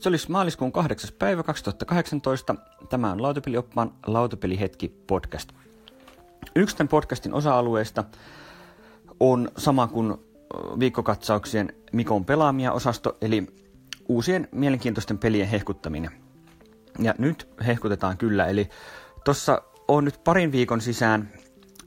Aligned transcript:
Se 0.00 0.08
olisi 0.08 0.30
maaliskuun 0.30 0.72
8. 0.72 1.10
päivä 1.18 1.42
2018. 1.42 2.54
Tämä 2.88 3.12
on 3.12 3.22
Lautapelioppaan 3.22 3.92
Lautapelihetki 4.06 4.88
podcast. 5.06 5.52
Yksi 6.56 6.76
tämän 6.76 6.88
podcastin 6.88 7.34
osa-alueista 7.34 8.04
on 9.20 9.48
sama 9.56 9.86
kuin 9.86 10.14
viikkokatsauksien 10.78 11.74
Mikon 11.92 12.24
pelaamia 12.24 12.72
osasto, 12.72 13.16
eli 13.20 13.46
uusien 14.08 14.48
mielenkiintoisten 14.52 15.18
pelien 15.18 15.48
hehkuttaminen. 15.48 16.10
Ja 16.98 17.14
nyt 17.18 17.48
hehkutetaan 17.66 18.18
kyllä, 18.18 18.46
eli 18.46 18.68
tuossa 19.24 19.62
on 19.88 20.04
nyt 20.04 20.20
parin 20.24 20.52
viikon 20.52 20.80
sisään 20.80 21.28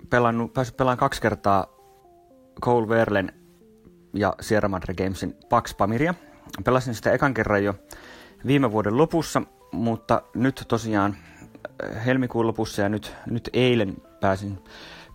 pelannut, 0.09 0.53
päässyt 0.53 0.77
pelaamaan 0.77 0.97
kaksi 0.97 1.21
kertaa 1.21 1.67
Cole 2.61 2.89
Verlen 2.89 3.31
ja 4.13 4.33
Sierra 4.41 4.69
Madre 4.69 4.93
Gamesin 4.93 5.35
Pax 5.49 5.77
Pamiria. 5.77 6.13
Pelasin 6.63 6.95
sitä 6.95 7.11
ekan 7.11 7.33
kerran 7.33 7.63
jo 7.63 7.75
viime 8.47 8.71
vuoden 8.71 8.97
lopussa, 8.97 9.41
mutta 9.71 10.21
nyt 10.33 10.65
tosiaan 10.67 11.15
eh, 11.83 12.05
helmikuun 12.05 12.47
lopussa 12.47 12.81
ja 12.81 12.89
nyt, 12.89 13.15
nyt 13.25 13.49
eilen 13.53 13.95
pääsin 14.21 14.59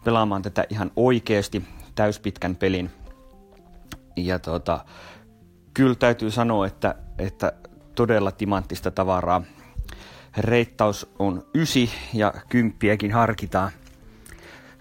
pelaamaan 0.05 0.43
tätä 0.43 0.65
ihan 0.69 0.91
oikeasti 0.97 1.65
täyspitkän 1.95 2.57
pelin. 2.57 2.91
Ja 4.17 4.39
tota, 4.39 4.85
kyllä 5.75 5.95
täytyy 5.95 6.31
sanoa, 6.31 6.67
että, 6.67 6.95
että 7.19 7.53
todella 7.95 8.33
timanttista 8.33 8.91
tavaraa. 8.91 9.43
Reittaus 10.37 11.11
on 11.19 11.47
ysi 11.55 11.91
ja 12.15 12.35
kymppiäkin 12.49 13.13
harkitaan. 13.13 13.71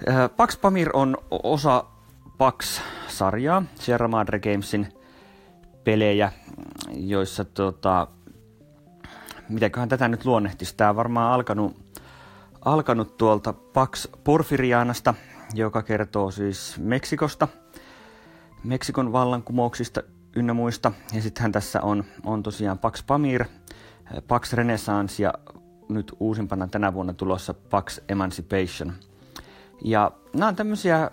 Eh, 0.07 0.16
Pax 0.38 0.61
Pamir 0.61 0.89
on 0.93 1.17
osa 1.31 1.83
Pax-sarjaa, 2.38 3.63
Sierra 3.75 4.07
Madre 4.07 4.39
Gamesin 4.39 4.98
pelejä, 5.89 6.31
joissa 6.95 7.45
tota, 7.45 8.07
mitäköhän 9.49 9.89
tätä 9.89 10.07
nyt 10.07 10.25
luonnehtisi, 10.25 10.75
tämä 10.75 10.89
on 10.89 10.95
varmaan 10.95 11.33
alkanut, 11.33 11.77
alkanut 12.66 13.17
tuolta 13.17 13.53
Pax 13.53 14.08
Porfirianasta, 14.23 15.13
joka 15.53 15.81
kertoo 15.81 16.31
siis 16.31 16.78
Meksikosta, 16.78 17.47
Meksikon 18.63 19.11
vallankumouksista 19.11 20.02
ynnä 20.36 20.53
muista. 20.53 20.91
Ja 21.13 21.22
sittenhän 21.22 21.52
tässä 21.52 21.81
on, 21.81 22.03
on 22.25 22.44
tosiaan 22.44 22.80
Pax 22.80 23.06
Pamir, 23.08 23.45
Pax 24.28 24.53
Renaissance 24.53 25.23
ja 25.23 25.33
nyt 25.89 26.16
uusimpana 26.19 26.67
tänä 26.67 26.94
vuonna 26.94 27.13
tulossa 27.13 27.53
Pax 27.53 28.00
Emancipation. 28.09 28.94
Ja 29.83 30.11
nämä 30.33 30.47
on 30.47 30.56
tämmöisiä 30.56 31.09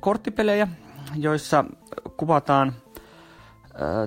korttipelejä, 0.00 0.68
joissa 1.14 1.64
kuvataan 2.16 2.72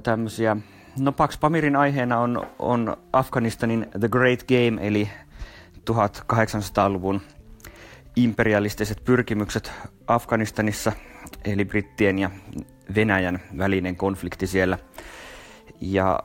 tämmöisiä, 0.04 0.58
no 1.00 1.12
Pax 1.12 1.40
Pamirin 1.40 1.76
aiheena 1.76 2.20
on, 2.20 2.48
on 2.60 2.98
Afganistanin 3.14 3.88
The 4.00 4.10
Great 4.10 4.40
Game, 4.44 4.88
eli 4.88 5.10
1800-luvun 5.92 7.22
imperialistiset 8.16 9.04
pyrkimykset 9.06 9.72
Afganistanissa, 10.08 10.92
eli 11.46 11.66
brittien 11.66 12.20
ja 12.20 12.30
Venäjän 12.96 13.40
välinen 13.58 13.96
konflikti 13.96 14.48
siellä. 14.48 14.78
Ja 15.82 16.20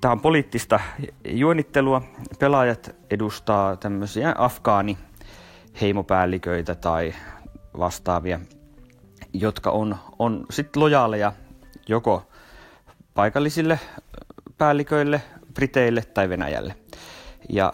tämä 0.00 0.12
on 0.12 0.20
poliittista 0.20 0.80
juonittelua. 1.24 2.02
Pelaajat 2.38 2.96
edustaa 3.10 3.76
tämmöisiä 3.76 4.34
afgaani 4.38 4.98
heimopäälliköitä 5.80 6.74
tai 6.74 7.14
vastaavia 7.78 8.40
jotka 9.32 9.70
on, 9.70 9.96
on 10.18 10.46
sitten 10.50 10.82
lojaaleja 10.82 11.32
joko 11.88 12.26
paikallisille 13.20 13.80
päälliköille, 14.58 15.22
Briteille 15.54 16.02
tai 16.02 16.28
Venäjälle. 16.28 16.74
Ja 17.48 17.72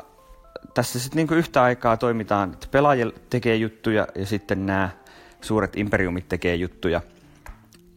tässä 0.74 0.98
sitten 0.98 1.16
niinku 1.16 1.34
yhtä 1.34 1.62
aikaa 1.62 1.96
toimitaan, 1.96 2.52
että 2.52 2.66
pelaajille 2.70 3.14
tekee 3.30 3.56
juttuja 3.56 4.06
ja 4.14 4.26
sitten 4.26 4.66
nämä 4.66 4.88
suuret 5.40 5.76
imperiumit 5.76 6.28
tekee 6.28 6.54
juttuja. 6.54 7.00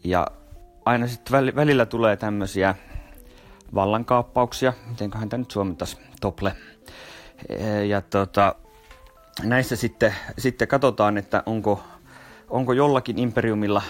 Ja 0.03 0.27
aina 0.85 1.07
sitten 1.07 1.55
välillä 1.55 1.85
tulee 1.85 2.17
tämmöisiä 2.17 2.75
vallankaappauksia, 3.75 4.73
mitenköhän 4.89 5.29
tämä 5.29 5.41
nyt 5.41 5.51
suomentaisi, 5.51 5.97
tople. 6.21 6.53
Ja 7.87 8.01
tota, 8.01 8.55
näissä 9.43 9.75
sitten, 9.75 10.15
sitten 10.37 10.67
katsotaan, 10.67 11.17
että 11.17 11.43
onko 11.45 11.83
onko 12.49 12.73
jollakin 12.73 13.19
imperiumilla 13.19 13.81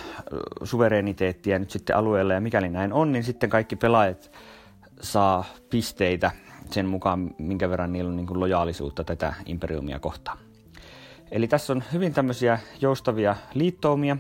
suvereniteettia 0.64 1.60
nyt 1.60 1.72
sitten 1.72 1.96
alueella 1.96 2.34
ja 2.34 2.42
mikäli 2.42 2.70
näin 2.70 2.94
on, 2.94 3.12
niin 3.12 3.24
sitten 3.24 3.50
kaikki 3.50 3.76
pelaajat 3.76 4.32
saa 5.02 5.46
pisteitä 5.70 6.32
sen 6.72 6.86
mukaan, 6.86 7.32
minkä 7.38 7.70
verran 7.70 7.94
niillä 7.94 8.10
on 8.10 8.16
niin 8.16 8.28
kuin 8.28 8.40
lojaalisuutta 8.40 9.04
tätä 9.04 9.34
imperiumia 9.46 10.00
kohtaan. 10.00 10.38
Eli 11.32 11.48
tässä 11.48 11.74
on 11.74 11.84
hyvin 11.94 12.14
tämmöisiä 12.14 12.60
joustavia 12.82 13.36
liittoumia. 13.54 14.18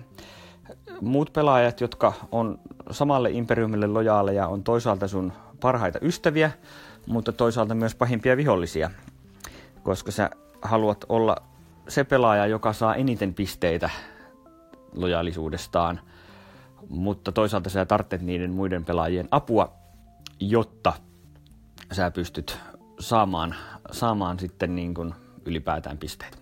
Muut 1.02 1.34
pelaajat, 1.34 1.82
jotka 1.82 2.14
on 2.32 2.60
samalle 2.92 3.32
imperiumille 3.32 3.88
lojaaleja, 3.88 4.48
on 4.48 4.64
toisaalta 4.64 5.08
sun 5.08 5.34
parhaita 5.60 6.00
ystäviä, 6.02 6.52
mutta 7.08 7.32
toisaalta 7.32 7.76
myös 7.76 7.96
pahimpia 7.96 8.38
vihollisia, 8.38 8.92
koska 9.84 10.12
sä 10.12 10.30
haluat 10.62 11.06
olla 11.10 11.36
se 11.88 12.04
pelaaja, 12.04 12.48
joka 12.48 12.74
saa 12.74 12.96
eniten 12.96 13.34
pisteitä 13.34 13.90
lojaalisuudestaan, 14.96 16.00
mutta 16.90 17.32
toisaalta 17.32 17.70
sä 17.70 17.86
tarvitset 17.86 18.22
niiden 18.22 18.52
muiden 18.52 18.86
pelaajien 18.86 19.28
apua, 19.32 19.74
jotta 20.40 20.94
sä 21.92 22.12
pystyt 22.12 22.58
saamaan, 23.00 23.56
saamaan 23.92 24.40
sitten 24.40 24.76
niin 24.76 24.94
kuin 24.94 25.14
ylipäätään 25.46 25.98
pisteitä. 25.98 26.38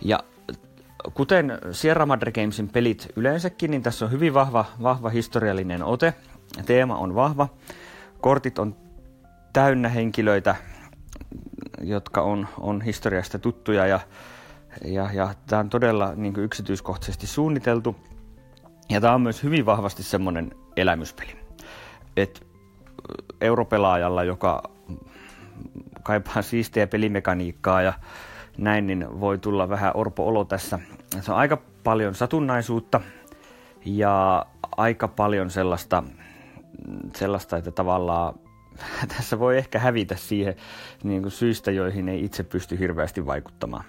Ja 0.00 0.18
kuten 1.14 1.58
Sierra 1.72 2.06
Madre 2.06 2.32
Gamesin 2.32 2.68
pelit 2.68 3.08
yleensäkin, 3.16 3.70
niin 3.70 3.82
tässä 3.82 4.04
on 4.04 4.10
hyvin 4.10 4.34
vahva, 4.34 4.64
vahva 4.82 5.08
historiallinen 5.08 5.84
ote. 5.84 6.14
Teema 6.66 6.96
on 6.96 7.14
vahva. 7.14 7.48
Kortit 8.20 8.58
on 8.58 8.76
täynnä 9.52 9.88
henkilöitä, 9.88 10.56
jotka 11.82 12.22
on, 12.22 12.48
on 12.60 12.82
historiasta 12.82 13.38
tuttuja 13.38 13.86
ja 13.86 14.00
ja, 14.84 15.10
ja 15.12 15.34
tämä 15.46 15.60
on 15.60 15.70
todella 15.70 16.12
niin 16.14 16.34
kuin 16.34 16.44
yksityiskohtaisesti 16.44 17.26
suunniteltu. 17.26 17.96
Ja 18.88 19.00
tämä 19.00 19.14
on 19.14 19.20
myös 19.20 19.42
hyvin 19.42 19.66
vahvasti 19.66 20.02
semmoinen 20.02 20.50
elämyspeli. 20.76 21.36
että 22.16 22.40
europelaajalla, 23.40 24.24
joka 24.24 24.62
kaipaa 26.02 26.42
siistiä 26.42 26.86
pelimekaniikkaa 26.86 27.82
ja 27.82 27.92
näin, 28.58 28.86
niin 28.86 29.20
voi 29.20 29.38
tulla 29.38 29.68
vähän 29.68 29.92
orpo-olo 29.94 30.44
tässä. 30.44 30.78
Se 31.20 31.32
on 31.32 31.38
aika 31.38 31.58
paljon 31.84 32.14
satunnaisuutta 32.14 33.00
ja 33.84 34.46
aika 34.76 35.08
paljon 35.08 35.50
sellaista, 35.50 36.02
sellaista 37.16 37.56
että 37.56 37.70
tavallaan 37.70 38.34
tässä 39.16 39.38
voi 39.38 39.58
ehkä 39.58 39.78
hävitä 39.78 40.16
siihen 40.16 40.56
niin 41.02 41.22
kuin 41.22 41.32
syistä, 41.32 41.70
joihin 41.70 42.08
ei 42.08 42.24
itse 42.24 42.42
pysty 42.42 42.78
hirveästi 42.78 43.26
vaikuttamaan. 43.26 43.84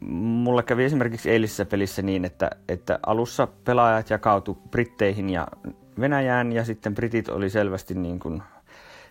Mulla 0.00 0.62
kävi 0.62 0.84
esimerkiksi 0.84 1.30
eilisessä 1.30 1.64
pelissä 1.64 2.02
niin, 2.02 2.24
että, 2.24 2.50
että 2.68 2.98
alussa 3.06 3.48
pelaajat 3.64 4.10
jakautu 4.10 4.58
Britteihin 4.70 5.30
ja 5.30 5.46
Venäjään 6.00 6.52
ja 6.52 6.64
sitten 6.64 6.94
Britit 6.94 7.28
oli 7.28 7.50
selvästi 7.50 7.94
niin 7.94 8.18
kuin 8.18 8.42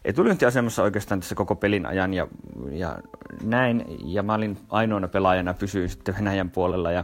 etulyöntiasemassa 0.06 0.84
oikeastaan 0.84 1.20
tässä 1.20 1.36
koko 1.36 1.56
pelin 1.56 1.86
ajan 1.86 2.14
ja, 2.14 2.28
ja 2.72 2.98
näin. 3.44 3.86
Ja 4.06 4.24
mä 4.24 4.34
olin 4.34 4.58
ainoana 4.70 5.08
pelaajana, 5.08 5.54
pysyin 5.54 5.90
sitten 5.90 6.16
Venäjän 6.16 6.50
puolella 6.50 6.92
ja, 6.92 7.04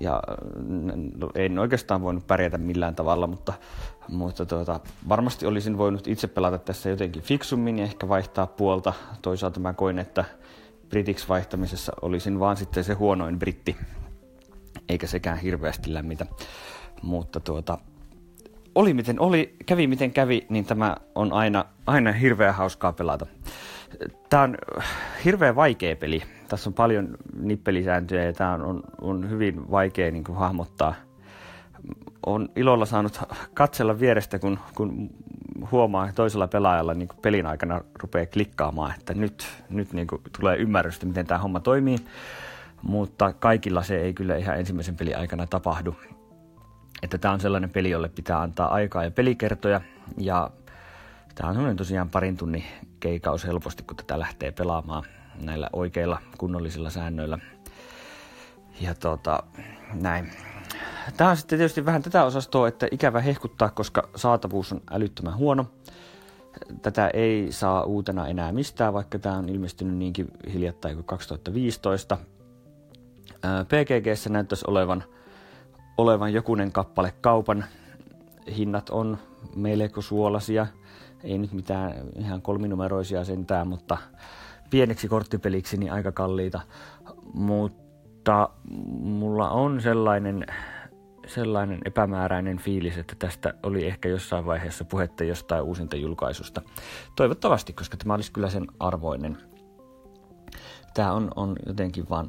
ja 0.00 0.22
en 1.34 1.58
oikeastaan 1.58 2.02
voinut 2.02 2.26
pärjätä 2.26 2.58
millään 2.58 2.94
tavalla, 2.94 3.26
mutta, 3.26 3.52
mutta 4.08 4.46
tuota, 4.46 4.80
varmasti 5.08 5.46
olisin 5.46 5.78
voinut 5.78 6.06
itse 6.06 6.26
pelata 6.26 6.58
tässä 6.58 6.88
jotenkin 6.88 7.22
fiksummin 7.22 7.78
ja 7.78 7.84
ehkä 7.84 8.08
vaihtaa 8.08 8.46
puolta. 8.46 8.92
Toisaalta 9.22 9.60
mä 9.60 9.72
koin, 9.72 9.98
että 9.98 10.24
britiksi 10.88 11.28
vaihtamisessa 11.28 11.92
olisin 12.02 12.40
vaan 12.40 12.56
sitten 12.56 12.84
se 12.84 12.94
huonoin 12.94 13.38
britti, 13.38 13.76
eikä 14.88 15.06
sekään 15.06 15.38
hirveästi 15.38 15.94
lämmitä. 15.94 16.26
Mutta 17.02 17.40
tuota, 17.40 17.78
oli 18.74 18.94
miten 18.94 19.20
oli, 19.20 19.56
kävi 19.66 19.86
miten 19.86 20.12
kävi, 20.12 20.46
niin 20.48 20.64
tämä 20.64 20.96
on 21.14 21.32
aina, 21.32 21.64
aina 21.86 22.12
hirveän 22.12 22.54
hauskaa 22.54 22.92
pelata. 22.92 23.26
Tämä 24.30 24.42
on 24.42 24.56
hirveän 25.24 25.56
vaikea 25.56 25.96
peli. 25.96 26.22
Tässä 26.48 26.70
on 26.70 26.74
paljon 26.74 27.16
nippelisääntöjä 27.40 28.24
ja 28.24 28.32
tämä 28.32 28.52
on, 28.52 28.62
on, 28.62 28.82
on 29.00 29.30
hyvin 29.30 29.70
vaikea 29.70 30.10
niin 30.10 30.24
kuin, 30.24 30.38
hahmottaa. 30.38 30.94
On 32.26 32.48
ilolla 32.56 32.86
saanut 32.86 33.20
katsella 33.54 34.00
vierestä, 34.00 34.38
kun, 34.38 34.58
kun 34.74 35.10
huomaa 35.70 36.12
toisella 36.12 36.48
pelaajalla 36.48 36.94
niin 36.94 37.08
kuin 37.08 37.18
pelin 37.22 37.46
aikana 37.46 37.80
rupeaa 38.02 38.26
klikkaamaan, 38.26 38.94
että 38.98 39.14
nyt, 39.14 39.46
nyt 39.70 39.92
niin 39.92 40.06
kuin 40.06 40.22
tulee 40.40 40.56
ymmärrystä, 40.56 41.06
miten 41.06 41.26
tämä 41.26 41.38
homma 41.38 41.60
toimii. 41.60 41.98
Mutta 42.82 43.32
kaikilla 43.32 43.82
se 43.82 44.00
ei 44.00 44.14
kyllä 44.14 44.36
ihan 44.36 44.58
ensimmäisen 44.58 44.96
pelin 44.96 45.18
aikana 45.18 45.46
tapahdu. 45.46 45.96
Että 47.02 47.18
tämä 47.18 47.34
on 47.34 47.40
sellainen 47.40 47.70
peli, 47.70 47.90
jolle 47.90 48.08
pitää 48.08 48.40
antaa 48.40 48.74
aikaa 48.74 49.04
ja 49.04 49.10
pelikertoja. 49.10 49.80
Ja 50.16 50.50
Tämä 51.38 51.48
on 51.48 51.54
semmoinen 51.54 51.76
tosiaan 51.76 52.10
parin 52.10 52.36
tunnin 52.36 52.64
keikaus 53.00 53.46
helposti, 53.46 53.82
kun 53.82 53.96
tätä 53.96 54.18
lähtee 54.18 54.52
pelaamaan 54.52 55.04
näillä 55.40 55.70
oikeilla 55.72 56.22
kunnollisilla 56.38 56.90
säännöillä. 56.90 57.38
Ja 58.80 58.94
tota, 58.94 59.42
näin. 59.92 60.32
Tämä 61.16 61.30
on 61.30 61.36
sitten 61.36 61.58
tietysti 61.58 61.84
vähän 61.86 62.02
tätä 62.02 62.24
osastoa, 62.24 62.68
että 62.68 62.88
ikävä 62.90 63.20
hehkuttaa, 63.20 63.70
koska 63.70 64.08
saatavuus 64.16 64.72
on 64.72 64.80
älyttömän 64.90 65.36
huono. 65.36 65.66
Tätä 66.82 67.10
ei 67.14 67.52
saa 67.52 67.82
uutena 67.82 68.28
enää 68.28 68.52
mistään, 68.52 68.94
vaikka 68.94 69.18
tämä 69.18 69.36
on 69.36 69.48
ilmestynyt 69.48 69.96
niinkin 69.96 70.28
hiljattain 70.52 70.94
kuin 70.94 71.04
2015. 71.04 72.18
PGGssä 73.68 74.30
näyttäisi 74.30 74.64
olevan, 74.68 75.04
olevan 75.98 76.32
jokunen 76.32 76.72
kappale 76.72 77.12
kaupan. 77.20 77.64
Hinnat 78.56 78.90
on 78.90 79.18
melko 79.56 80.02
suolasia. 80.02 80.66
Ei 81.24 81.38
nyt 81.38 81.52
mitään 81.52 81.94
ihan 82.18 82.42
kolminumeroisia 82.42 83.24
sentään, 83.24 83.68
mutta 83.68 83.98
pieneksi 84.70 85.08
korttipeliksi 85.08 85.76
niin 85.76 85.92
aika 85.92 86.12
kalliita. 86.12 86.60
Mutta 87.34 88.48
mulla 89.00 89.50
on 89.50 89.80
sellainen 89.80 90.46
sellainen 91.28 91.80
epämääräinen 91.84 92.58
fiilis, 92.58 92.98
että 92.98 93.16
tästä 93.18 93.54
oli 93.62 93.86
ehkä 93.86 94.08
jossain 94.08 94.46
vaiheessa 94.46 94.84
puhetta 94.84 95.24
jostain 95.24 95.62
uusinta 95.62 95.96
julkaisusta. 95.96 96.62
Toivottavasti, 97.16 97.72
koska 97.72 97.96
tämä 97.96 98.14
olisi 98.14 98.32
kyllä 98.32 98.50
sen 98.50 98.66
arvoinen. 98.80 99.38
Tämä 100.94 101.12
on, 101.12 101.30
on 101.36 101.56
jotenkin 101.66 102.08
vaan 102.10 102.28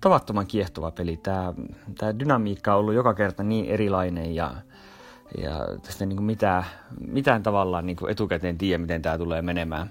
tavattoman 0.00 0.46
kiehtova 0.46 0.90
peli. 0.90 1.16
Tämä, 1.16 1.54
tämä 1.98 2.18
dynamiikka 2.18 2.74
on 2.74 2.80
ollut 2.80 2.94
joka 2.94 3.14
kerta 3.14 3.42
niin 3.42 3.66
erilainen 3.66 4.34
ja, 4.34 4.54
ja 5.38 5.66
tästä 5.82 6.06
niin 6.06 6.16
kuin 6.16 6.26
mitään, 6.26 6.64
mitään 7.06 7.42
tavallaan 7.42 7.86
niin 7.86 7.96
kuin 7.96 8.12
etukäteen 8.12 8.58
tiedä, 8.58 8.78
miten 8.78 9.02
tämä 9.02 9.18
tulee 9.18 9.42
menemään. 9.42 9.90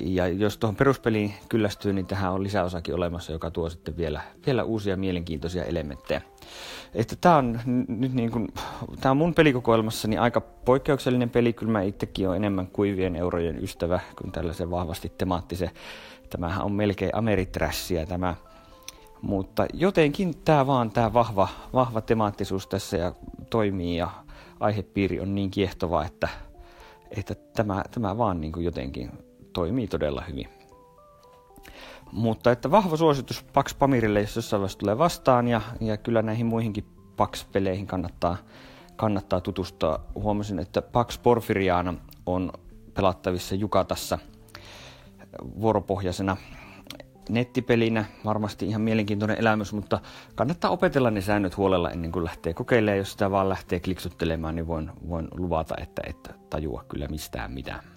Ja 0.00 0.28
jos 0.28 0.58
tuohon 0.58 0.76
peruspeliin 0.76 1.34
kyllästyy, 1.48 1.92
niin 1.92 2.06
tähän 2.06 2.32
on 2.32 2.42
lisäosakin 2.42 2.94
olemassa, 2.94 3.32
joka 3.32 3.50
tuo 3.50 3.70
sitten 3.70 3.96
vielä, 3.96 4.20
vielä 4.46 4.64
uusia 4.64 4.96
mielenkiintoisia 4.96 5.64
elementtejä. 5.64 6.22
Että 6.94 7.16
tämä 7.20 7.36
on 7.36 7.60
nyt 7.88 8.12
niin 8.14 8.30
kuin, 8.30 8.48
tämä 9.00 9.10
on 9.10 9.16
mun 9.16 9.34
pelikokoelmassani 9.34 10.18
aika 10.18 10.40
poikkeuksellinen 10.40 11.30
peli. 11.30 11.52
Kyllä 11.52 11.72
mä 11.72 11.82
itsekin 11.82 12.28
olen 12.28 12.36
enemmän 12.36 12.66
kuivien 12.66 13.16
eurojen 13.16 13.64
ystävä 13.64 14.00
kuin 14.18 14.32
tällaisen 14.32 14.70
vahvasti 14.70 15.12
temaattisen. 15.18 15.70
Tämähän 16.30 16.64
on 16.64 16.72
melkein 16.72 17.16
ameriträssiä 17.16 18.06
tämä. 18.06 18.34
Mutta 19.22 19.66
jotenkin 19.72 20.34
tämä 20.44 20.66
vaan, 20.66 20.90
tämä 20.90 21.12
vahva, 21.12 21.48
vahva 21.72 22.00
temaattisuus 22.00 22.66
tässä 22.66 22.96
ja 22.96 23.12
toimii 23.50 23.96
ja 23.96 24.10
aihepiiri 24.60 25.20
on 25.20 25.34
niin 25.34 25.50
kiehtova, 25.50 26.04
että, 26.04 26.28
että 27.10 27.34
tämä, 27.34 27.82
tämä 27.90 28.18
vaan 28.18 28.40
niin 28.40 28.52
kuin 28.52 28.64
jotenkin 28.64 29.10
toimii 29.52 29.88
todella 29.88 30.24
hyvin. 30.28 30.48
Mutta 32.12 32.52
että 32.52 32.70
vahva 32.70 32.96
suositus 32.96 33.44
Pax 33.52 33.78
Pamirille, 33.78 34.20
jos 34.20 34.36
jossain 34.36 34.60
vaiheessa 34.60 34.78
tulee 34.78 34.98
vastaan, 34.98 35.48
ja, 35.48 35.60
ja 35.80 35.96
kyllä 35.96 36.22
näihin 36.22 36.46
muihinkin 36.46 36.84
Pax-peleihin 37.16 37.86
kannattaa, 37.86 38.36
kannattaa 38.96 39.40
tutustua. 39.40 40.00
Huomasin, 40.14 40.58
että 40.58 40.82
Pax 40.82 41.22
Porfiriana 41.22 41.94
on 42.26 42.52
pelattavissa 42.94 43.54
Jukatassa 43.54 44.18
vuoropohjaisena 45.60 46.36
nettipelinä. 47.28 48.04
Varmasti 48.24 48.66
ihan 48.66 48.80
mielenkiintoinen 48.80 49.38
elämys, 49.40 49.72
mutta 49.72 50.00
kannattaa 50.34 50.70
opetella 50.70 51.10
ne 51.10 51.20
säännöt 51.20 51.56
huolella 51.56 51.90
ennen 51.90 52.12
kuin 52.12 52.24
lähtee 52.24 52.54
kokeilemaan. 52.54 52.98
Jos 52.98 53.12
sitä 53.12 53.30
vaan 53.30 53.48
lähtee 53.48 53.80
kliksuttelemaan, 53.80 54.54
niin 54.54 54.66
voin, 54.66 54.90
voin 55.08 55.28
luvata, 55.34 55.74
että 55.80 56.02
et 56.06 56.30
tajua 56.50 56.84
kyllä 56.88 57.08
mistään 57.08 57.52
mitään. 57.52 57.91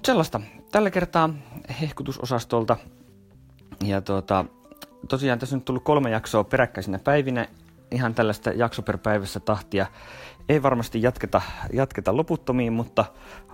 Mutta 0.00 0.12
sellaista. 0.12 0.40
Tällä 0.72 0.90
kertaa 0.90 1.30
hehkutusosastolta. 1.80 2.76
Ja 3.84 4.00
tuota, 4.00 4.44
tosiaan 5.08 5.38
tässä 5.38 5.56
on 5.56 5.62
tullut 5.62 5.84
kolme 5.84 6.10
jaksoa 6.10 6.44
peräkkäisinä 6.44 6.98
päivinä. 6.98 7.46
Ihan 7.90 8.14
tällaista 8.14 8.50
jakso 8.50 8.82
per 8.82 8.98
päivässä 8.98 9.40
tahtia. 9.40 9.86
Ei 10.48 10.62
varmasti 10.62 11.02
jatketa, 11.02 11.42
jatketa 11.72 12.16
loputtomiin, 12.16 12.72
mutta, 12.72 13.04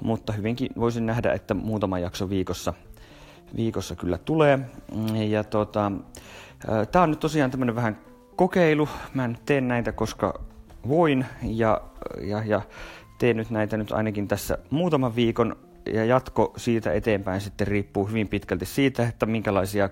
mutta 0.01 0.33
hyvinkin 0.33 0.69
voisin 0.77 1.07
nähdä, 1.07 1.33
että 1.33 1.55
muutama 1.55 1.99
jakso 1.99 2.31
viikossa, 2.31 2.75
viikossa 3.57 3.97
kyllä 3.97 4.19
tulee. 4.19 4.59
Ja 5.29 5.45
tuota, 5.45 5.93
Tämä 6.93 7.03
on 7.03 7.11
nyt 7.11 7.21
tosiaan 7.21 7.51
tämmöinen 7.51 7.77
vähän 7.77 7.99
kokeilu. 8.37 8.89
Mä 9.15 9.25
en 9.25 9.39
tee 9.47 9.61
näitä, 9.61 9.93
koska 9.93 10.41
voin 10.89 11.27
ja, 11.43 11.81
ja, 12.21 12.43
ja 12.45 12.63
teen 13.19 13.37
nyt 13.37 13.51
näitä 13.51 13.77
nyt 13.77 13.93
ainakin 13.93 14.29
tässä 14.29 14.59
muutaman 14.71 15.17
viikon 15.17 15.66
ja 15.95 16.05
jatko 16.05 16.53
siitä 16.57 16.93
eteenpäin 16.93 17.41
sitten 17.41 17.67
riippuu 17.67 18.07
hyvin 18.07 18.29
pitkälti 18.29 18.67
siitä, 18.67 19.09
että 19.09 19.27
minkälaisia 19.27 19.91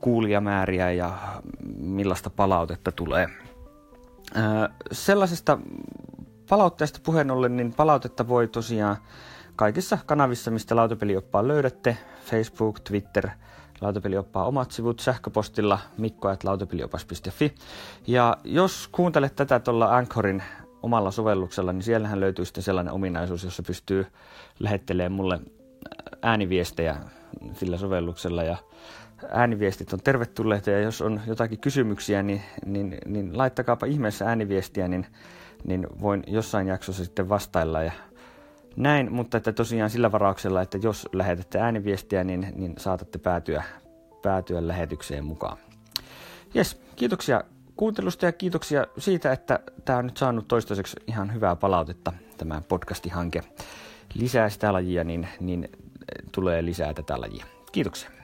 kuulijamääriä 0.00 0.92
ja 0.92 1.18
millaista 1.76 2.30
palautetta 2.30 2.92
tulee. 2.92 3.28
sellaisesta 4.92 5.58
palautteesta 6.48 7.00
puheen 7.04 7.30
ollen, 7.30 7.56
niin 7.56 7.72
palautetta 7.72 8.28
voi 8.28 8.48
tosiaan 8.48 8.96
kaikissa 9.56 9.98
kanavissa, 10.06 10.50
mistä 10.50 10.76
lautapelioppaa 10.76 11.48
löydätte, 11.48 11.96
Facebook, 12.24 12.80
Twitter, 12.80 13.28
lautapelioppaa 13.80 14.46
omat 14.46 14.70
sivut 14.70 15.00
sähköpostilla 15.00 15.78
mikko.lautapeliopas.fi. 15.98 17.54
Ja 18.06 18.36
jos 18.44 18.88
kuuntelet 18.92 19.36
tätä 19.36 19.60
tuolla 19.60 19.96
Anchorin 19.96 20.42
omalla 20.82 21.10
sovelluksella, 21.10 21.72
niin 21.72 21.82
siellähän 21.82 22.20
löytyy 22.20 22.44
sitten 22.44 22.62
sellainen 22.62 22.94
ominaisuus, 22.94 23.44
jossa 23.44 23.62
pystyy 23.62 24.06
lähettelemään 24.58 25.12
mulle 25.12 25.40
ääniviestejä 26.22 26.96
sillä 27.52 27.76
sovelluksella 27.76 28.42
ja 28.42 28.56
ääniviestit 29.30 29.92
on 29.92 30.00
tervetulleita 30.04 30.70
ja 30.70 30.80
jos 30.80 31.00
on 31.00 31.20
jotakin 31.26 31.58
kysymyksiä, 31.58 32.22
niin, 32.22 32.42
niin, 32.66 32.98
niin 33.06 33.38
laittakaapa 33.38 33.86
ihmeessä 33.86 34.26
ääniviestiä, 34.26 34.88
niin, 34.88 35.06
niin 35.64 35.86
voin 36.00 36.22
jossain 36.26 36.66
jaksossa 36.66 37.04
sitten 37.04 37.28
vastailla 37.28 37.82
ja 37.82 37.92
näin, 38.76 39.12
mutta 39.12 39.36
että 39.36 39.52
tosiaan 39.52 39.90
sillä 39.90 40.12
varauksella, 40.12 40.62
että 40.62 40.78
jos 40.82 41.08
lähetätte 41.12 41.58
ääniviestiä, 41.60 42.24
niin, 42.24 42.52
niin 42.56 42.74
saatatte 42.78 43.18
päätyä, 43.18 43.62
päätyä 44.22 44.68
lähetykseen 44.68 45.24
mukaan. 45.24 45.56
Jes, 46.54 46.82
kiitoksia 46.96 47.44
kuuntelusta 47.82 48.26
ja 48.26 48.32
kiitoksia 48.32 48.86
siitä, 48.98 49.32
että 49.32 49.60
tämä 49.84 49.98
on 49.98 50.06
nyt 50.06 50.16
saanut 50.16 50.48
toistaiseksi 50.48 50.96
ihan 51.06 51.34
hyvää 51.34 51.56
palautetta, 51.56 52.12
tämä 52.38 52.62
podcastihanke. 52.68 53.42
Lisää 54.14 54.48
sitä 54.48 54.72
lajia, 54.72 55.04
niin, 55.04 55.28
niin 55.40 55.68
tulee 56.32 56.64
lisää 56.64 56.94
tätä 56.94 57.20
lajia. 57.20 57.44
Kiitoksia. 57.72 58.21